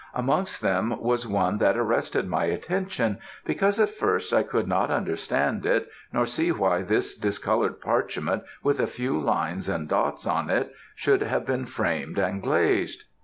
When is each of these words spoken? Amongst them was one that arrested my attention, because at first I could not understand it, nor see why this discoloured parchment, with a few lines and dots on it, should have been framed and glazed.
Amongst 0.15 0.61
them 0.63 0.99
was 0.99 1.27
one 1.27 1.59
that 1.59 1.77
arrested 1.77 2.27
my 2.27 2.45
attention, 2.45 3.19
because 3.45 3.79
at 3.79 3.89
first 3.91 4.33
I 4.33 4.41
could 4.41 4.67
not 4.67 4.89
understand 4.89 5.63
it, 5.63 5.87
nor 6.11 6.25
see 6.25 6.51
why 6.51 6.81
this 6.81 7.13
discoloured 7.13 7.79
parchment, 7.79 8.41
with 8.63 8.79
a 8.79 8.87
few 8.87 9.19
lines 9.21 9.69
and 9.69 9.87
dots 9.87 10.25
on 10.25 10.49
it, 10.49 10.71
should 10.95 11.21
have 11.21 11.45
been 11.45 11.67
framed 11.67 12.17
and 12.17 12.41
glazed. 12.41 13.03